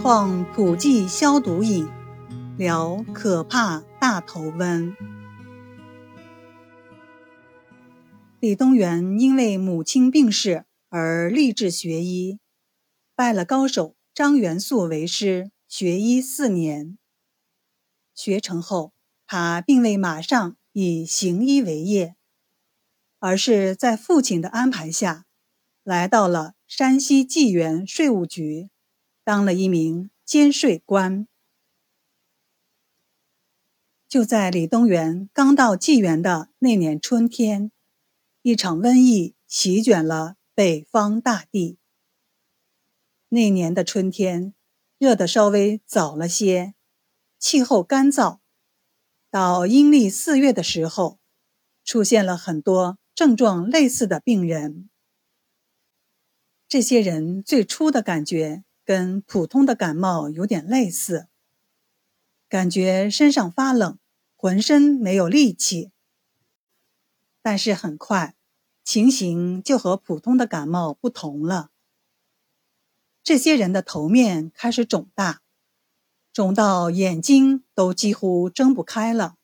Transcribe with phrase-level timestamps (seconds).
[0.00, 1.88] 创普济消毒饮，
[2.56, 4.94] 疗可怕大头瘟。
[8.38, 12.38] 李东垣因为母亲病逝而立志学医，
[13.16, 16.96] 拜了高手张元素为师，学医四年。
[18.14, 18.92] 学成后，
[19.26, 22.14] 他并未马上以行医为业，
[23.18, 25.24] 而是在父亲的安排下，
[25.82, 28.70] 来到了山西济源税务局，
[29.28, 31.28] 当了一名监税官。
[34.08, 37.70] 就在李东垣刚到济源的那年春天，
[38.40, 41.76] 一场瘟疫席卷了北方大地。
[43.28, 44.54] 那年的春天，
[44.96, 46.72] 热得稍微早了些。
[47.38, 48.38] 气候干燥，
[49.28, 51.18] 到阴历四月的时候，
[51.84, 54.88] 出现了很多症状类似的病人。
[56.66, 61.28] 这些人最初的感觉跟普通的感冒有点类似，
[62.48, 63.98] 感觉身上发冷，
[64.34, 65.92] 浑身没有力气。
[67.42, 68.34] 但是很快，
[68.82, 71.70] 情形就和普通的感冒不同了。
[73.22, 75.42] 这些人的头面开始肿大。
[76.32, 79.36] 肿到眼睛都几乎睁不开了，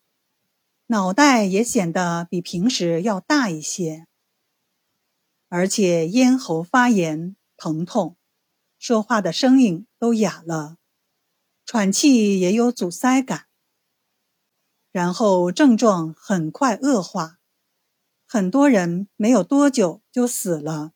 [0.87, 4.07] 脑袋也显得比平时要大一些，
[5.51, 8.17] 而且咽喉发炎、疼痛，
[8.87, 10.77] 说话的声音都哑了，
[11.65, 13.47] 喘气也有阻塞感。
[14.93, 17.39] 然后症状很快恶化，
[18.27, 20.93] 很多人没有多久就死了。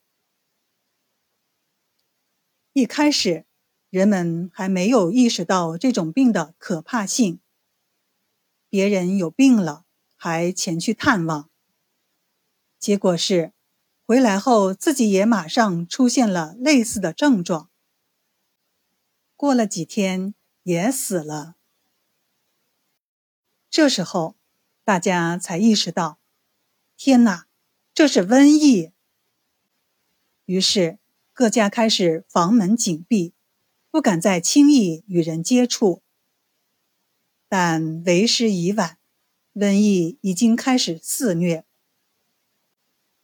[2.73, 3.47] 一开始。
[3.89, 7.41] 人们还没有意识到这种病的可怕性。
[8.69, 11.49] 别人有病了，还前去探望，
[12.77, 13.51] 结果是，
[14.05, 17.68] 回来后自己也马上出现了类似的症状。
[19.39, 21.55] 过了几天，也死了。
[23.69, 24.35] 这时候，
[24.83, 26.19] 大家才意识到，
[26.97, 27.47] 天哪，
[27.93, 28.91] 这是瘟疫。
[30.43, 30.99] 于是，
[31.31, 33.33] 各家开始房门紧闭。
[33.89, 36.01] 不敢再轻易与人接触，
[37.47, 38.97] 但为时已晚，
[39.55, 41.63] 瘟疫已经开始肆虐，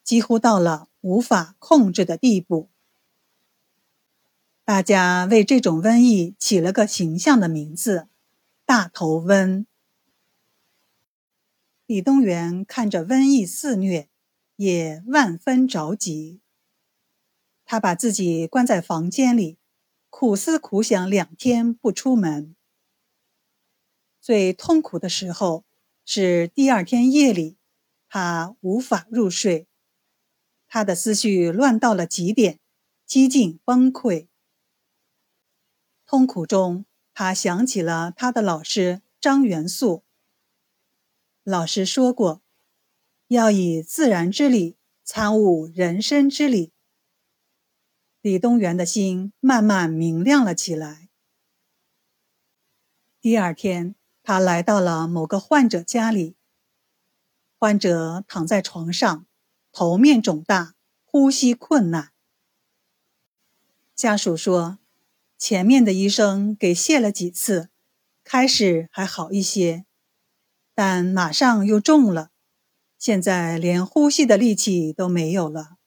[0.02, 2.70] 几乎到了无法控制的地步。
[4.66, 8.08] 大家为这种瘟疫起了个形象的名字——
[8.66, 9.68] 大头瘟。
[11.86, 14.09] 李东垣看着瘟疫肆虐，
[14.56, 16.42] 也万分着急。
[17.64, 19.59] 他把自己关在房间里。
[20.09, 22.56] 苦思苦想两天不出门，
[24.22, 25.66] 最痛苦的时候
[26.06, 27.58] 是第二天夜里，
[28.08, 29.68] 他无法入睡，
[30.68, 32.59] 他的思绪乱到了极点，
[33.06, 34.28] 几近崩溃。
[36.06, 40.04] 痛苦中，他想起了他的老师张元素。
[41.44, 42.42] 老师说过，
[43.28, 46.72] 要以自然之理参悟人生之理。
[48.22, 51.10] 李东垣的心慢慢明亮了起来。
[53.22, 56.36] 第二天，他来到了某个患者家里。
[57.58, 59.26] 患者躺在床上，
[59.72, 62.12] 头面肿大，呼吸困难。
[63.96, 64.78] 家属说，
[65.38, 67.69] 前面的医生给泻了几次，
[68.23, 69.85] 开始还好一些，
[70.73, 72.31] 但马上又重了，
[72.97, 75.78] 现在连呼吸的力气都没有了。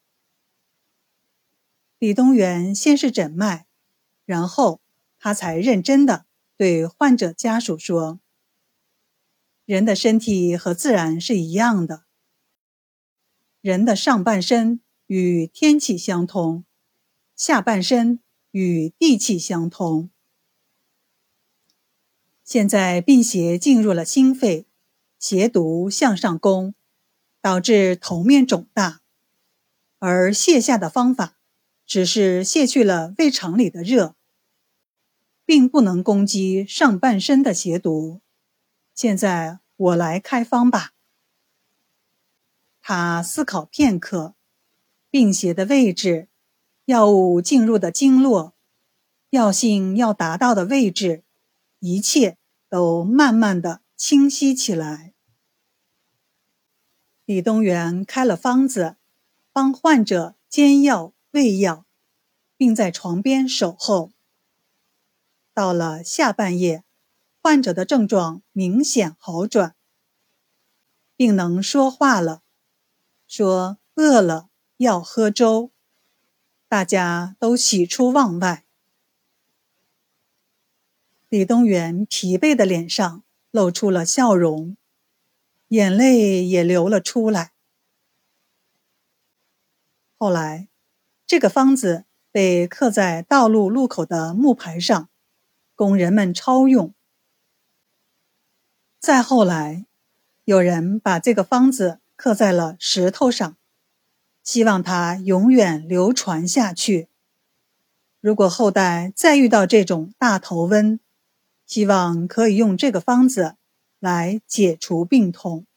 [1.97, 3.65] 李东垣先是诊脉，
[4.25, 4.79] 然后
[5.17, 8.21] 他才认真的对患者家属说
[9.65, 12.05] ：“人的身体和自然是一样的，
[13.59, 16.63] 人的上半身与天气相通，
[17.35, 18.21] 下半身
[18.51, 20.09] 与地气相通。
[22.43, 24.65] 现在病邪进入了心肺，
[25.17, 26.73] 邪毒向上攻，
[27.41, 29.01] 导致头面肿大，
[29.99, 31.35] 而泻下的方法。”
[31.89, 34.13] 只是卸去了胃肠里的热，
[35.43, 38.21] 并不能攻击上半身的邪毒。
[38.93, 40.93] 现在我来开方吧。
[42.79, 44.35] 他思考片刻，
[45.09, 46.28] 病邪的位置、
[46.89, 48.55] 药物进入的经络、
[49.29, 51.23] 药性要达到的位置，
[51.77, 52.35] 一切
[52.67, 55.13] 都慢慢的清晰起来。
[57.25, 58.95] 李东垣开了方子，
[59.53, 61.13] 帮患者煎药。
[61.29, 61.85] 喂药，
[62.57, 64.11] 并在床边守候。
[65.53, 66.83] 到了下半夜，
[67.39, 69.75] 患者的症状明显好转，
[71.15, 72.41] 并能说话了，
[73.27, 75.69] 说饿了要喝粥，
[76.69, 78.63] 大家都喜出望外。
[81.27, 84.77] 李东垣疲惫的脸上露出了笑容，
[85.69, 87.53] 眼泪也流了出来。
[90.15, 90.67] 后来，
[91.25, 95.09] 这个方子被刻在道路路口的木牌上，
[95.73, 96.93] 供人们抄用。
[98.99, 99.87] 再后来，
[100.43, 103.57] 有人把这个方子刻在了石头上，
[104.49, 107.07] 希望它永远流传下去。
[108.19, 110.97] 如果后代再遇到这种大头瘟，
[111.67, 113.57] 希望可以用这个方子
[113.99, 115.67] 来解除病痛。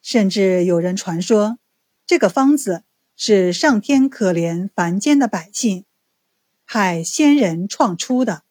[0.00, 1.58] 甚至有人传说，
[2.06, 2.84] 这个方子
[3.16, 5.84] 是上天可怜凡间的百姓，
[6.66, 8.44] 派仙人创出的。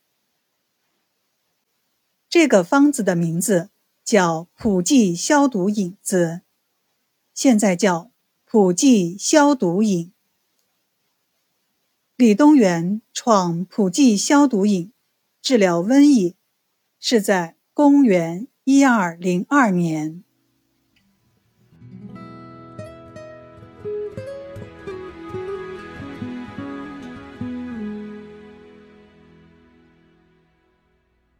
[2.27, 3.69] 这个方子的名字
[4.03, 6.41] 叫普济消毒引子，
[7.33, 8.11] 现在叫
[8.59, 10.11] 普济消毒饮。
[12.15, 14.91] 李东垣创普济消毒饮，
[15.43, 16.35] 治疗瘟疫，
[16.99, 20.23] 是在公元一二零二年。